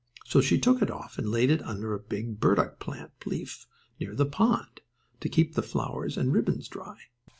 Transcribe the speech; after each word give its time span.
So 0.25 0.41
she 0.41 0.57
took 0.57 0.81
it 0.81 0.89
off 0.89 1.19
and 1.19 1.29
laid 1.29 1.51
it 1.51 1.61
under 1.61 1.93
a 1.93 1.99
big 1.99 2.39
burdock 2.39 2.79
plant 2.79 3.11
leaf 3.27 3.67
near 3.99 4.15
the 4.15 4.25
pond, 4.25 4.81
to 5.19 5.29
keep 5.29 5.53
the 5.53 5.61
flowers 5.61 6.17
and 6.17 6.33
ribbons 6.33 6.67
dry. 6.67 6.97